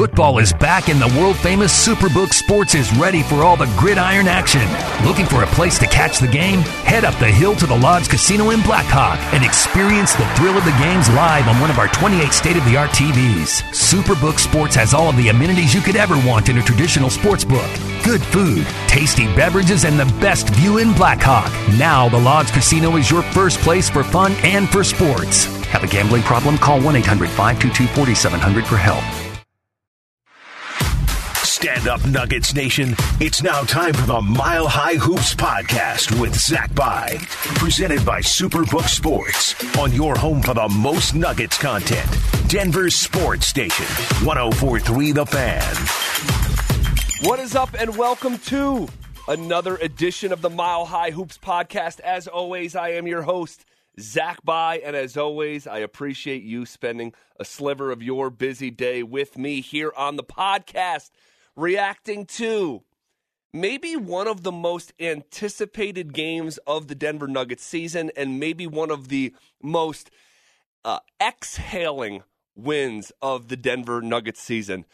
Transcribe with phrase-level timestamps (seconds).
[0.00, 4.28] Football is back and the world famous Superbook Sports is ready for all the gridiron
[4.28, 4.66] action.
[5.06, 6.60] Looking for a place to catch the game?
[6.88, 10.64] Head up the hill to the Lodge Casino in Blackhawk and experience the thrill of
[10.64, 13.60] the games live on one of our 28 state of the art TVs.
[13.74, 17.44] Superbook Sports has all of the amenities you could ever want in a traditional sports
[17.44, 17.70] book.
[18.02, 21.52] Good food, tasty beverages, and the best view in Blackhawk.
[21.76, 25.44] Now, the Lodge Casino is your first place for fun and for sports.
[25.66, 26.56] Have a gambling problem?
[26.56, 29.04] Call 1 800 522 4700 for help.
[31.60, 32.94] Stand up, Nuggets Nation.
[33.20, 37.18] It's now time for the Mile High Hoops podcast with Zach Bye.
[37.56, 42.08] Presented by Superbook Sports on your home for the most Nuggets content.
[42.48, 43.84] Denver's sports station,
[44.24, 45.76] 1043 The Fan.
[47.28, 48.88] What is up, and welcome to
[49.28, 52.00] another edition of the Mile High Hoops podcast.
[52.00, 53.66] As always, I am your host,
[54.00, 59.02] Zach Bye, and as always, I appreciate you spending a sliver of your busy day
[59.02, 61.10] with me here on the podcast
[61.56, 62.82] reacting to
[63.52, 68.90] maybe one of the most anticipated games of the Denver Nuggets season and maybe one
[68.90, 70.10] of the most
[70.84, 72.22] uh, exhaling
[72.54, 74.84] wins of the Denver Nuggets season.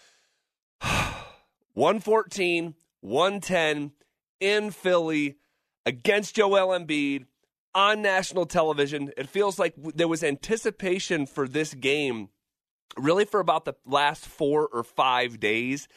[0.81, 3.93] 114, 110
[4.41, 5.37] in Philly
[5.85, 7.27] against Joel Embiid
[7.75, 9.13] on national television.
[9.17, 12.31] It feels like there was anticipation for this game
[12.97, 15.89] really for about the last four or five days.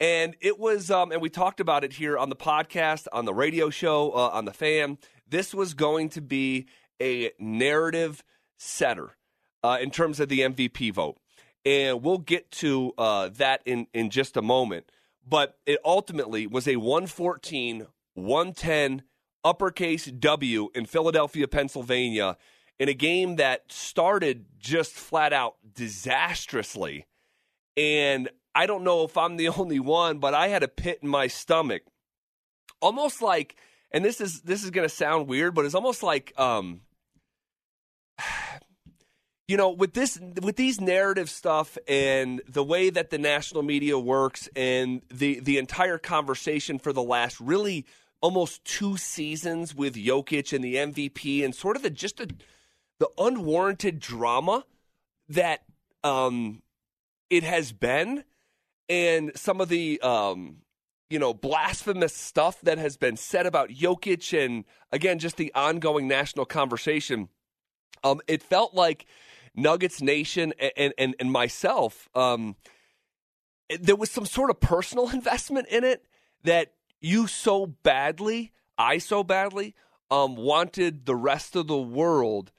[0.00, 3.34] And it was, um, and we talked about it here on the podcast, on the
[3.34, 4.96] radio show, uh, on the fan.
[5.28, 6.66] This was going to be
[7.00, 8.24] a narrative
[8.56, 9.16] setter
[9.62, 11.18] uh, in terms of the MVP vote.
[11.66, 14.90] And we'll get to uh, that in, in just a moment.
[15.26, 19.02] But it ultimately was a 114, 110
[19.44, 22.38] uppercase W in Philadelphia, Pennsylvania,
[22.78, 27.06] in a game that started just flat out disastrously.
[27.76, 31.08] And I don't know if I'm the only one, but I had a pit in
[31.08, 31.82] my stomach.
[32.80, 33.56] Almost like
[33.92, 36.82] and this is this is going to sound weird, but it's almost like um
[39.48, 43.98] you know, with this with these narrative stuff and the way that the national media
[43.98, 47.84] works and the the entire conversation for the last really
[48.20, 52.30] almost two seasons with Jokic and the MVP and sort of the just the
[53.00, 54.64] the unwarranted drama
[55.28, 55.64] that
[56.04, 56.62] um
[57.28, 58.24] it has been
[58.90, 60.56] and some of the um,
[61.08, 66.06] you know blasphemous stuff that has been said about Jokic and again just the ongoing
[66.06, 67.28] national conversation.
[68.02, 69.06] Um, it felt like
[69.54, 72.08] Nuggets Nation and and, and myself.
[72.14, 72.56] Um,
[73.80, 76.04] there was some sort of personal investment in it
[76.42, 79.74] that you so badly, I so badly,
[80.10, 82.50] um, wanted the rest of the world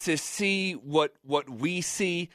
[0.00, 2.30] to see what what we see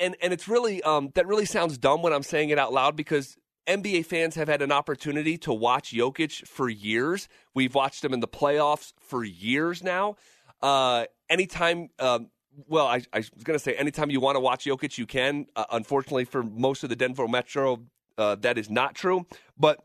[0.00, 2.96] and and it's really um, that really sounds dumb when I'm saying it out loud
[2.96, 3.36] because
[3.66, 7.28] NBA fans have had an opportunity to watch Jokic for years.
[7.54, 10.16] We've watched him in the playoffs for years now.
[10.62, 12.30] Uh, anytime, um,
[12.68, 15.46] well, I, I was going to say anytime you want to watch Jokic, you can.
[15.56, 17.82] Uh, unfortunately, for most of the Denver Metro,
[18.16, 19.26] uh, that is not true.
[19.58, 19.84] But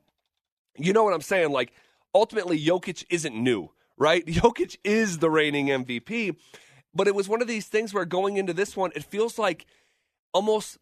[0.78, 1.52] you know what I'm saying?
[1.52, 1.74] Like,
[2.14, 4.26] ultimately, Jokic isn't new, right?
[4.28, 6.36] Jokic is the reigning MVP.
[6.94, 9.66] But it was one of these things where going into this one, it feels like–
[10.34, 10.78] almost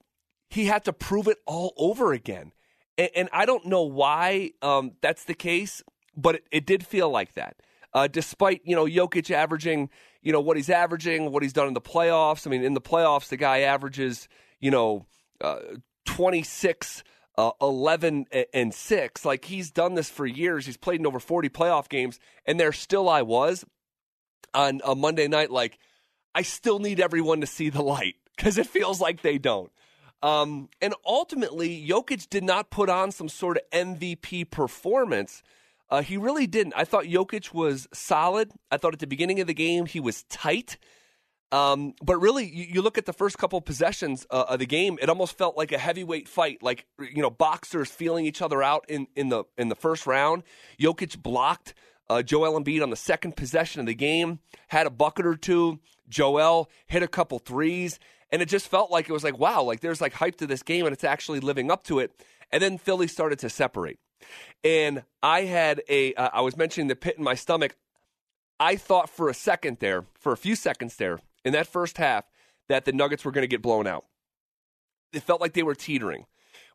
[0.49, 2.53] he had to prove it all over again.
[2.97, 5.83] And, and I don't know why um, that's the case,
[6.15, 7.57] but it, it did feel like that.
[7.91, 9.89] Uh, despite you know Jokic averaging
[10.21, 12.45] you know what he's averaging, what he's done in the playoffs.
[12.45, 14.27] I mean, in the playoffs, the guy averages
[14.59, 15.05] you know
[15.41, 15.59] uh,
[16.05, 17.03] 26,
[17.37, 19.25] uh, 11, and six.
[19.25, 20.65] Like he's done this for years.
[20.65, 23.65] He's played in over 40 playoff games, and there still I was
[24.53, 25.49] on a Monday night.
[25.49, 25.79] Like
[26.35, 29.69] I still need everyone to see the light because it feels like they don't.
[30.23, 35.43] Um, and ultimately, Jokic did not put on some sort of MVP performance.
[35.89, 36.73] Uh, he really didn't.
[36.77, 38.51] I thought Jokic was solid.
[38.71, 40.77] I thought at the beginning of the game he was tight.
[41.51, 44.99] Um, but really, you, you, look at the first couple possessions uh, of the game;
[45.01, 48.85] it almost felt like a heavyweight fight, like you know boxers feeling each other out
[48.87, 50.43] in, in the in the first round.
[50.79, 51.73] Jokic blocked
[52.09, 55.79] uh, Joel Embiid on the second possession of the game, had a bucket or two.
[56.09, 57.99] Joel hit a couple threes
[58.31, 60.63] and it just felt like it was like, wow, like there's like hype to this
[60.63, 62.11] game and it's actually living up to it.
[62.51, 63.99] And then Philly started to separate.
[64.63, 67.75] And I had a, uh, I was mentioning the pit in my stomach.
[68.59, 72.25] I thought for a second there, for a few seconds there, in that first half,
[72.67, 74.05] that the Nuggets were going to get blown out.
[75.13, 76.25] It felt like they were teetering.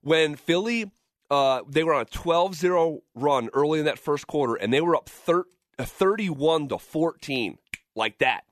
[0.02, 0.90] When Philly,
[1.30, 4.80] uh, they were on a 12 0 run early in that first quarter, and they
[4.80, 5.46] were up thir-
[5.78, 7.58] uh, 31 to 14,
[7.94, 8.44] like that.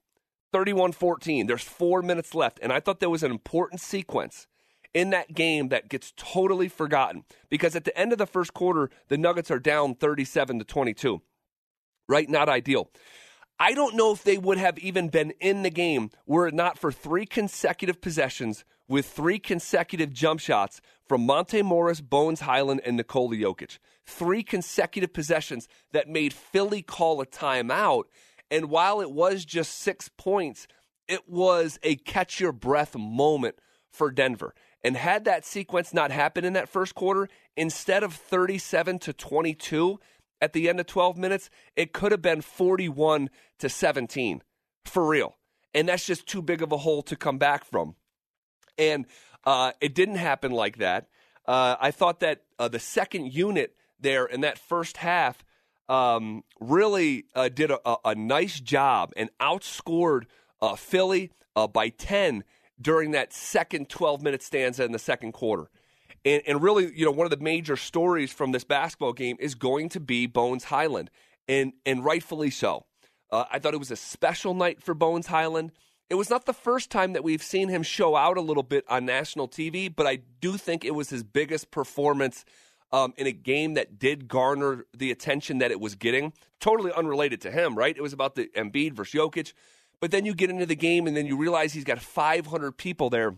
[0.52, 1.46] 31 14.
[1.46, 2.58] There's four minutes left.
[2.62, 4.46] And I thought there was an important sequence
[4.94, 8.90] in that game that gets totally forgotten because at the end of the first quarter,
[9.08, 11.22] the Nuggets are down 37 to 22.
[12.08, 12.28] Right?
[12.28, 12.90] Not ideal.
[13.58, 16.78] I don't know if they would have even been in the game were it not
[16.78, 22.96] for three consecutive possessions with three consecutive jump shots from Monte Morris, Bones Hyland, and
[22.96, 23.78] Nikola Jokic.
[24.04, 28.04] Three consecutive possessions that made Philly call a timeout.
[28.52, 30.68] And while it was just six points,
[31.08, 33.56] it was a catch your breath moment
[33.90, 34.54] for Denver.
[34.84, 39.98] And had that sequence not happened in that first quarter, instead of 37 to 22
[40.42, 44.42] at the end of 12 minutes, it could have been 41 to 17
[44.84, 45.38] for real.
[45.72, 47.94] And that's just too big of a hole to come back from.
[48.76, 49.06] And
[49.44, 51.08] uh, it didn't happen like that.
[51.46, 55.42] Uh, I thought that uh, the second unit there in that first half
[55.92, 60.22] um, really uh, did a, a, a, nice job and outscored
[60.62, 62.44] uh, Philly uh, by 10
[62.80, 65.68] during that second 12 minute stanza in the second quarter.
[66.24, 69.54] And, and, really, you know, one of the major stories from this basketball game is
[69.54, 71.10] going to be Bones Hyland,
[71.46, 72.86] and, and rightfully so.
[73.30, 75.72] I thought it was a special night for Bones Hyland.
[76.10, 78.84] It was not the first time that we've seen him show out a little bit
[78.88, 82.44] on national TV, but I do think it was his biggest performance
[82.92, 86.32] um, in a game that did garner the attention that it was getting.
[86.60, 87.96] Totally unrelated to him, right?
[87.96, 89.52] It was about the Embiid versus Jokic.
[90.00, 93.08] But then you get into the game and then you realize he's got 500 people
[93.08, 93.36] there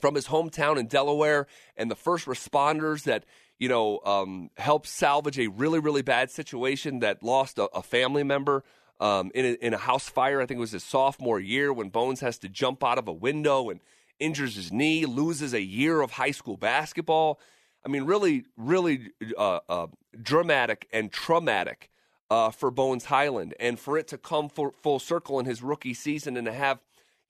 [0.00, 1.46] from his hometown in Delaware
[1.76, 3.24] and the first responders that
[3.58, 8.24] you know um, helped salvage a really really bad situation that lost a, a family
[8.24, 8.62] member
[9.00, 10.40] um, in, a, in a house fire.
[10.40, 13.12] I think it was his sophomore year when Bones has to jump out of a
[13.12, 13.80] window and
[14.18, 17.38] injures his knee, loses a year of high school basketball.
[17.86, 19.86] I mean, really, really uh, uh,
[20.20, 21.88] dramatic and traumatic
[22.28, 25.94] uh, for Bones Hyland, and for it to come full, full circle in his rookie
[25.94, 26.80] season and to have,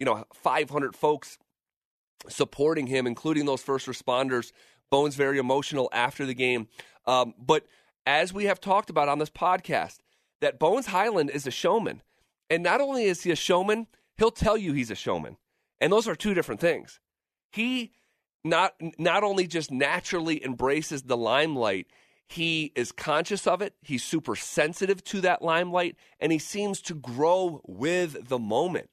[0.00, 1.36] you know, 500 folks
[2.26, 4.52] supporting him, including those first responders.
[4.90, 6.68] Bones very emotional after the game,
[7.06, 7.66] um, but
[8.06, 9.98] as we have talked about on this podcast,
[10.40, 12.02] that Bones Hyland is a showman.
[12.48, 15.36] And not only is he a showman, he'll tell you he's a showman.
[15.80, 17.00] And those are two different things.
[17.50, 17.92] He
[18.46, 21.86] not not only just naturally embraces the limelight,
[22.28, 26.94] he is conscious of it, he's super sensitive to that limelight, and he seems to
[26.94, 28.90] grow with the moment.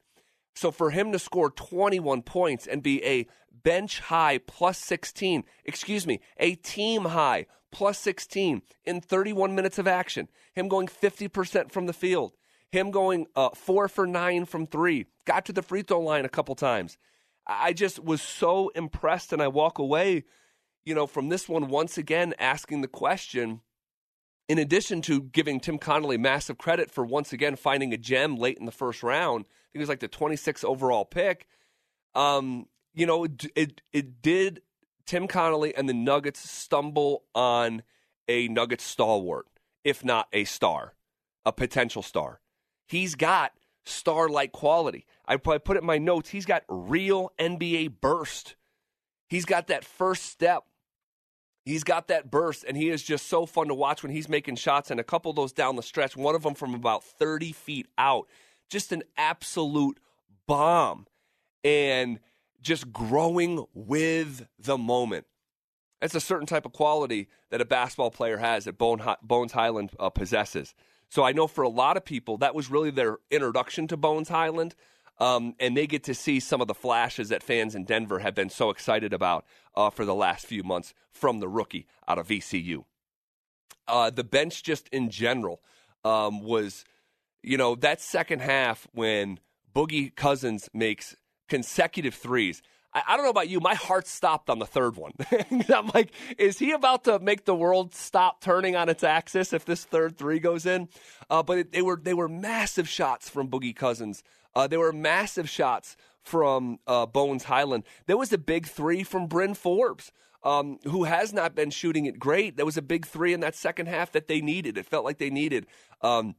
[0.55, 3.27] So for him to score 21 points and be a
[3.63, 9.87] bench high plus 16, excuse me, a team high plus 16 in 31 minutes of
[9.87, 12.33] action, him going 50% from the field,
[12.71, 16.29] him going uh, four for nine from three, got to the free throw line a
[16.29, 16.97] couple times.
[17.45, 20.23] I just was so impressed, and I walk away,
[20.85, 23.61] you know, from this one once again asking the question.
[24.49, 28.57] In addition to giving Tim Connolly massive credit for once again finding a gem late
[28.57, 31.47] in the first round, I think it was like the 26th overall pick.
[32.13, 33.25] Um, you know,
[33.55, 34.61] it, it, did
[35.05, 37.83] Tim Connolly and the Nuggets stumble on
[38.27, 39.47] a Nuggets stalwart,
[39.83, 40.93] if not a star,
[41.45, 42.41] a potential star.
[42.85, 43.53] He's got
[43.85, 45.05] star like quality.
[45.25, 46.29] I probably put it in my notes.
[46.29, 48.55] He's got real NBA burst.
[49.27, 50.63] He's got that first step.
[51.65, 54.57] He's got that burst, and he is just so fun to watch when he's making
[54.57, 54.91] shots.
[54.91, 57.87] And a couple of those down the stretch, one of them from about 30 feet
[57.97, 58.27] out,
[58.69, 59.99] just an absolute
[60.45, 61.07] bomb.
[61.63, 62.19] And
[62.63, 65.25] just growing with the moment.
[66.01, 70.09] That's a certain type of quality that a basketball player has that Bones Hyland uh,
[70.09, 70.73] possesses.
[71.13, 74.29] So I know for a lot of people, that was really their introduction to Bones
[74.29, 74.73] Hyland.
[75.19, 78.33] Um, and they get to see some of the flashes that fans in Denver have
[78.33, 82.29] been so excited about uh, for the last few months from the rookie out of
[82.29, 82.85] VCU.
[83.87, 85.61] Uh, the bench, just in general,
[86.03, 86.83] um, was,
[87.43, 89.39] you know, that second half when
[89.71, 91.15] Boogie Cousins makes
[91.47, 92.63] consecutive threes.
[92.93, 95.13] I, I don't know about you, my heart stopped on the third one.
[95.73, 99.65] I'm like, is he about to make the world stop turning on its axis if
[99.65, 100.89] this third three goes in?
[101.29, 104.23] Uh, but it, they were they were massive shots from Boogie Cousins.
[104.55, 107.83] Uh, they were massive shots from uh, Bones Hyland.
[108.05, 110.11] There was a big three from Bryn Forbes.
[110.45, 112.57] Um, who has not been shooting it great.
[112.57, 114.77] There was a big three in that second half that they needed.
[114.77, 115.67] It felt like they needed.
[116.01, 116.35] Um,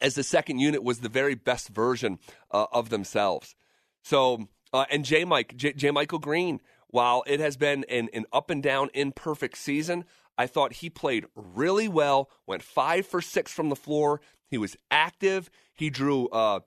[0.00, 2.18] as the second unit was the very best version
[2.50, 3.54] uh, of themselves.
[4.02, 5.24] So, uh, and J.
[5.24, 5.72] Mike, J.
[5.72, 5.90] J.
[5.90, 10.04] Michael Green, while it has been an, an up and down, imperfect season,
[10.36, 12.30] I thought he played really well.
[12.46, 14.20] Went five for six from the floor.
[14.48, 15.50] He was active.
[15.74, 16.60] He drew uh,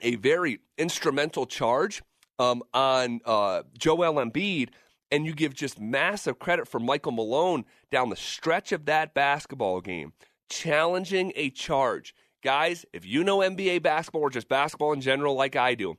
[0.00, 2.02] a very instrumental charge
[2.38, 4.70] um, on uh, Joel Embiid,
[5.10, 9.80] and you give just massive credit for Michael Malone down the stretch of that basketball
[9.80, 10.12] game,
[10.48, 12.14] challenging a charge.
[12.42, 15.96] Guys, if you know NBA basketball or just basketball in general, like I do,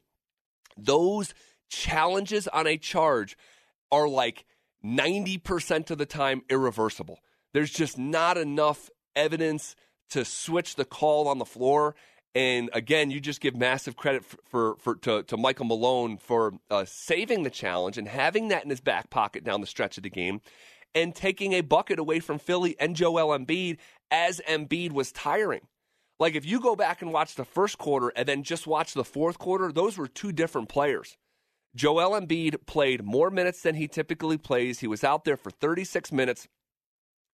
[0.86, 1.33] those
[1.69, 3.38] challenges on a charge
[3.91, 4.45] are like
[4.83, 7.19] 90% of the time irreversible.
[7.53, 9.75] There's just not enough evidence
[10.12, 11.95] to switch the call on the floor.
[12.36, 16.53] And again, you just give massive credit for, for, for to, to, Michael Malone for
[16.69, 20.03] uh, saving the challenge and having that in his back pocket down the stretch of
[20.03, 20.41] the game,
[20.93, 23.77] and taking a bucket away from Philly and Joel Embiid
[24.12, 25.62] as Embiid was tiring.
[26.19, 29.05] Like if you go back and watch the first quarter and then just watch the
[29.05, 31.17] fourth quarter, those were two different players.
[31.75, 34.79] Joel Embiid played more minutes than he typically plays.
[34.79, 36.47] He was out there for 36 minutes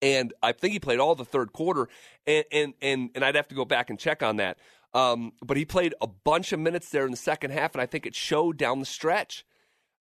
[0.03, 1.87] and I think he played all the third quarter,
[2.27, 4.57] and and and, and I'd have to go back and check on that.
[4.93, 7.85] Um, but he played a bunch of minutes there in the second half, and I
[7.85, 9.45] think it showed down the stretch.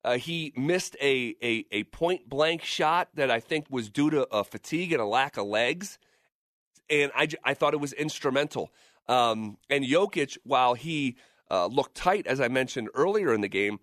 [0.04, 4.26] Uh, he missed a, a, a point blank shot that I think was due to
[4.34, 5.98] a fatigue and a lack of legs,
[6.90, 8.70] and I, I thought it was instrumental.
[9.08, 11.16] Um, and Jokic, while he
[11.50, 13.78] uh, looked tight, as I mentioned earlier in the game,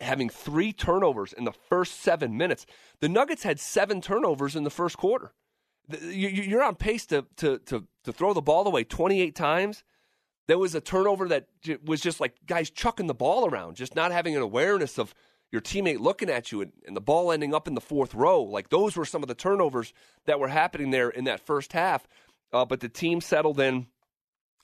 [0.00, 2.64] having three turnovers in the first seven minutes.
[3.00, 5.32] The Nuggets had seven turnovers in the first quarter.
[6.10, 9.84] You're on pace to, to, to, to throw the ball away 28 times.
[10.46, 11.48] There was a turnover that
[11.84, 15.14] was just like guys chucking the ball around, just not having an awareness of
[15.52, 18.42] your teammate looking at you and, and the ball ending up in the fourth row.
[18.42, 19.92] Like those were some of the turnovers
[20.26, 22.06] that were happening there in that first half.
[22.52, 23.86] Uh, but the team settled in.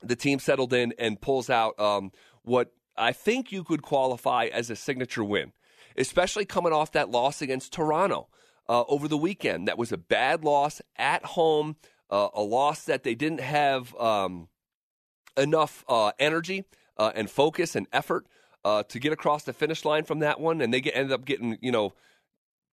[0.03, 2.13] The team settled in and pulls out um,
[2.43, 5.53] what I think you could qualify as a signature win,
[5.97, 8.29] especially coming off that loss against Toronto
[8.69, 9.69] uh, over the weekend.
[9.69, 11.77] That was a bad loss at home,
[12.11, 14.49] uh, a loss that they didn't have um,
[15.37, 16.65] enough uh, energy
[16.99, 18.27] uh, and focus and effort
[18.67, 21.25] uh, to get across the finish line from that one, and they get, ended up
[21.25, 21.95] getting you know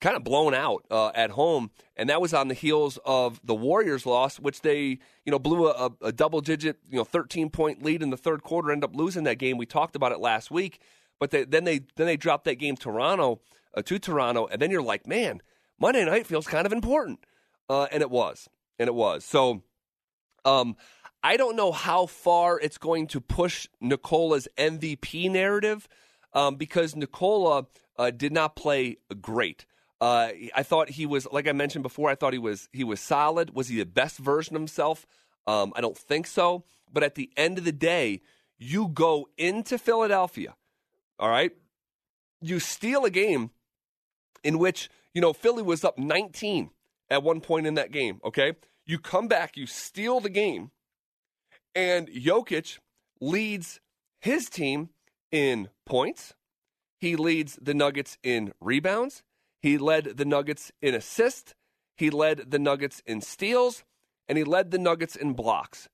[0.02, 3.54] kind of blown out uh, at home, and that was on the heels of the
[3.54, 8.02] Warriors' loss, which they you know blew a, a double-digit you know 13 point lead
[8.02, 9.56] in the third quarter, ended up losing that game.
[9.56, 10.82] We talked about it last week,
[11.20, 13.42] but they, then they then they dropped that game Toronto
[13.76, 15.44] uh, to Toronto, and then you're like, man,
[15.80, 17.24] Monday night feels kind of important,
[17.70, 19.24] uh, and it was, and it was.
[19.24, 19.62] So,
[20.44, 20.76] um,
[21.24, 25.88] I don't know how far it's going to push Nikola's MVP narrative,
[26.34, 29.66] um, because Nikola uh, did not play great.
[30.02, 33.00] Uh, I thought he was, like I mentioned before, I thought he was he was
[33.00, 33.56] solid.
[33.56, 35.06] Was he the best version of himself?
[35.48, 36.66] Um, I don't think so.
[36.92, 38.22] But at the end of the day,
[38.58, 40.56] you go into Philadelphia,
[41.18, 41.52] all right.
[42.42, 43.52] You steal a game
[44.44, 46.72] in which you know Philly was up 19
[47.10, 48.20] at one point in that game.
[48.26, 48.54] Okay,
[48.86, 50.72] you come back, you steal the game,
[51.76, 52.80] and Jokic
[53.20, 53.80] leads
[54.20, 54.90] his team
[55.32, 56.34] in points.
[57.00, 59.24] He leads the Nuggets in rebounds.
[59.62, 61.56] He led the Nuggets in assists,
[61.96, 63.84] he led the Nuggets in steals,
[64.28, 65.88] and he led the Nuggets in blocks.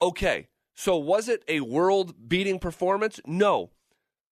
[0.00, 3.20] Okay, so was it a world beating performance?
[3.26, 3.70] No.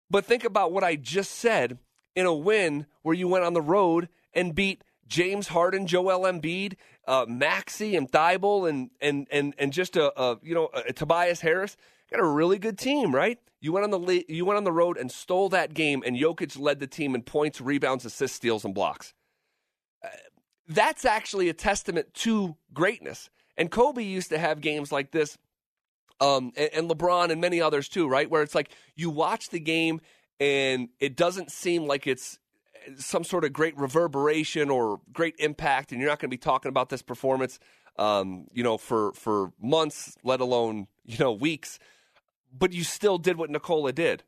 [0.09, 1.79] But think about what I just said
[2.15, 6.75] in a win where you went on the road and beat James Harden, Joel Embiid,
[7.09, 11.41] uh, Maxey, and Thybulle and and and and just a, a you know a, Tobias
[11.41, 11.77] Harris.
[12.11, 13.39] Got a really good team, right?
[13.61, 16.59] You went on the you went on the road and stole that game, and Jokic
[16.59, 19.15] led the team in points, rebounds, assists, steals, and blocks.
[20.05, 20.09] Uh,
[20.69, 23.31] that's actually a testament to greatness.
[23.57, 25.39] And Kobe used to have games like this,
[26.21, 28.31] um, and, and LeBron and many others too, right?
[28.31, 30.01] Where it's like you watch the game
[30.39, 32.39] and it doesn't seem like it's
[32.97, 36.69] some sort of great reverberation or great impact, and you're not going to be talking
[36.69, 37.59] about this performance,
[37.99, 41.79] um, you know, for for months, let alone you know weeks
[42.53, 44.25] but you still did what Nikola did.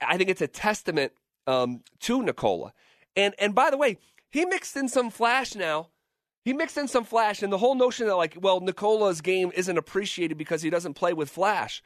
[0.00, 1.12] I think it's a testament
[1.46, 2.72] um, to Nikola.
[3.16, 3.98] And and by the way,
[4.30, 5.88] he mixed in some flash now.
[6.44, 9.78] He mixed in some flash, and the whole notion that like, well, Nikola's game isn't
[9.78, 11.82] appreciated because he doesn't play with flash.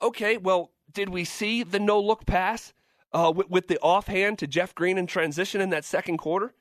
[0.00, 2.72] Okay, well, did we see the no look pass
[3.12, 6.54] uh, with, with, the offhand to Jeff Green in transition in that second quarter?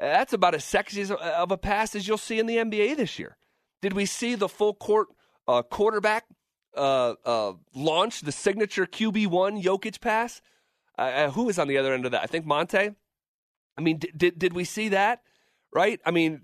[0.00, 3.36] That's about as sexy of a pass as you'll see in the NBA this year.
[3.80, 5.08] Did we see the full court
[5.46, 6.24] uh, quarterback
[6.76, 10.40] uh, uh, launched the signature QB one Jokic pass.
[10.98, 12.22] Uh, uh, who is on the other end of that?
[12.22, 12.94] I think Monte.
[13.76, 15.22] I mean, did, did did we see that?
[15.72, 16.00] Right?
[16.04, 16.42] I mean,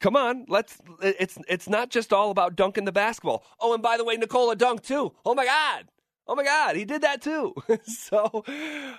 [0.00, 0.78] come on, let's.
[1.02, 3.44] It's it's not just all about dunking the basketball.
[3.60, 5.12] Oh, and by the way, Nikola dunked too.
[5.24, 5.86] Oh my God.
[6.26, 7.54] Oh my God, he did that too.
[7.84, 8.44] so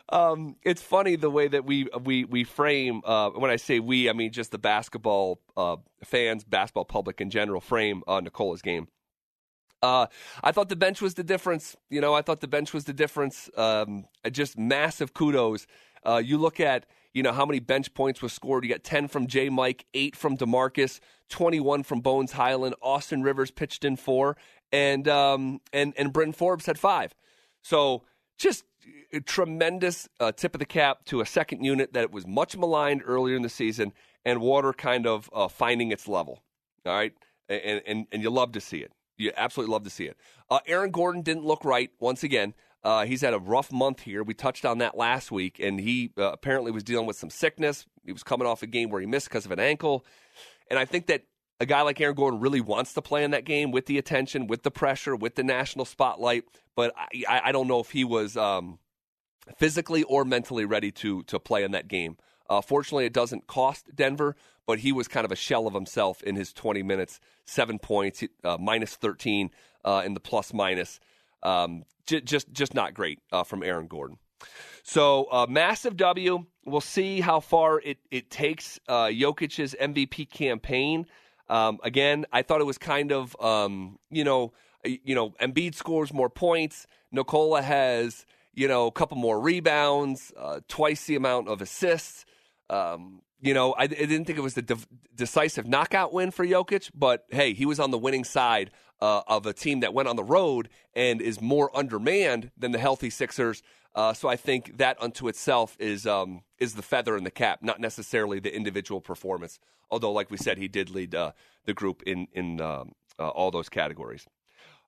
[0.10, 3.02] um, it's funny the way that we we we frame.
[3.04, 7.30] Uh, when I say we, I mean just the basketball uh, fans, basketball public in
[7.30, 8.88] general, frame uh, Nikola's game.
[9.82, 10.08] Uh,
[10.44, 11.76] I thought the bench was the difference.
[11.90, 13.50] You know, I thought the bench was the difference.
[13.56, 15.68] Um, just massive kudos.
[16.04, 18.64] Uh, you look at, you know, how many bench points was scored.
[18.64, 19.50] You got 10 from J.
[19.50, 22.76] Mike, 8 from DeMarcus, 21 from Bones Hyland.
[22.82, 24.38] Austin Rivers pitched in four,
[24.72, 27.16] and um, and and Bryn Forbes had five.
[27.62, 28.04] So
[28.38, 28.64] just
[29.26, 33.36] tremendous uh, tip of the cap to a second unit that was much maligned earlier
[33.36, 33.94] in the season,
[34.24, 36.44] and water kind of uh, finding its level.
[36.86, 37.14] All right,
[37.50, 38.92] and, and and you love to see it.
[39.18, 40.18] You absolutely love to see it.
[40.50, 42.54] Uh, Aaron Gordon didn't look right once again.
[42.84, 44.22] Uh, he's had a rough month here.
[44.22, 47.86] We touched on that last week, and he uh, apparently was dealing with some sickness.
[48.06, 50.06] He was coming off a game where he missed because of an ankle,
[50.70, 51.24] and I think that
[51.60, 54.48] a guy like Aaron Gordon really wants to play in that game with the attention,
[54.48, 56.44] with the pressure, with the national spotlight.
[56.76, 58.80] But I, I don't know if he was um,
[59.58, 62.18] physically or mentally ready to to play in that game.
[62.50, 64.36] Uh, fortunately, it doesn't cost Denver,
[64.68, 68.24] but he was kind of a shell of himself in his 20 minutes, seven points,
[68.44, 69.50] uh, minus 13
[69.84, 71.00] uh, in the plus minus.
[71.42, 74.18] Um, j- just just not great uh, from Aaron Gordon.
[74.84, 76.46] So uh, massive W.
[76.66, 81.06] We'll see how far it it takes uh, Jokic's MVP campaign.
[81.48, 86.14] Um, again, I thought it was kind of um, you know you know Embiid scores
[86.14, 86.88] more points.
[87.12, 92.26] Nikola has you know a couple more rebounds, uh, twice the amount of assists.
[92.70, 94.78] Um, you know, I, I, didn't think it was the de-
[95.16, 98.72] decisive knockout win for Jokic, but hey, he was on the winning side
[99.02, 102.80] uh, of a team that went on the road and is more undermanned than the
[102.80, 103.62] healthy Sixers.
[103.94, 107.60] Uh, so I think that unto itself is um, is the feather in the cap,
[107.62, 109.60] not necessarily the individual performance.
[109.92, 111.32] Although, like we said, he did lead uh,
[111.66, 114.26] the group in in um, uh, all those categories.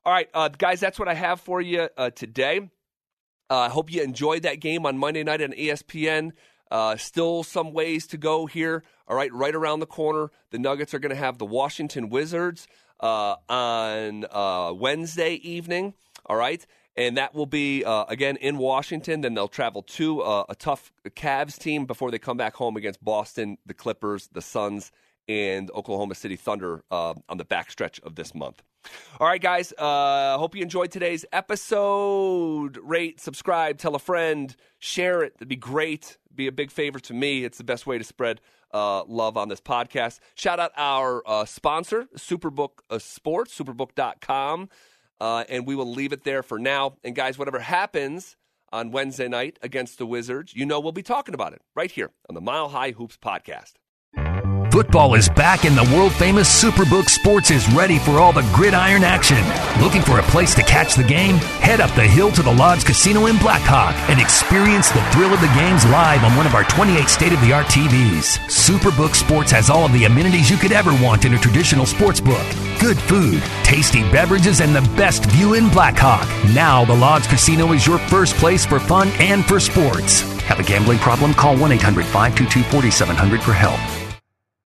[0.03, 2.69] All right, uh, guys, that's what I have for you uh, today.
[3.49, 6.31] I hope you enjoyed that game on Monday night on ESPN.
[6.69, 8.83] Uh, still some ways to go here.
[9.07, 12.67] All right, right around the corner, the Nuggets are going to have the Washington Wizards
[12.99, 15.93] uh, on uh, Wednesday evening.
[16.25, 16.65] All right.
[16.95, 19.21] And that will be, uh, again, in Washington.
[19.21, 23.03] Then they'll travel to uh, a tough Cavs team before they come back home against
[23.03, 24.91] Boston, the Clippers, the Suns,
[25.27, 28.63] and Oklahoma City Thunder uh, on the backstretch of this month.
[29.19, 29.73] All right, guys.
[29.77, 32.77] Uh, hope you enjoyed today's episode.
[32.81, 35.33] Rate, subscribe, tell a friend, share it.
[35.35, 36.17] That'd be great.
[36.33, 37.43] Be a big favor to me.
[37.43, 38.41] It's the best way to spread
[38.73, 40.19] uh, love on this podcast.
[40.35, 44.69] Shout out our uh, sponsor, Superbook uh, Sports, superbook.com.
[45.19, 46.97] Uh, and we will leave it there for now.
[47.03, 48.35] And guys, whatever happens
[48.71, 52.11] on Wednesday night against the Wizards, you know we'll be talking about it right here
[52.29, 53.73] on the Mile High Hoops podcast.
[54.77, 59.03] Football is back and the world famous Superbook Sports is ready for all the gridiron
[59.03, 59.43] action.
[59.81, 61.37] Looking for a place to catch the game?
[61.65, 65.41] Head up the hill to the Lodge Casino in Blackhawk and experience the thrill of
[65.41, 68.37] the games live on one of our 28 state of the art TVs.
[68.45, 72.21] Superbook Sports has all of the amenities you could ever want in a traditional sports
[72.21, 72.45] book.
[72.79, 76.27] Good food, tasty beverages, and the best view in Blackhawk.
[76.53, 80.21] Now, the Lodge Casino is your first place for fun and for sports.
[80.43, 81.33] Have a gambling problem?
[81.33, 83.79] Call 1 800 522 4700 for help.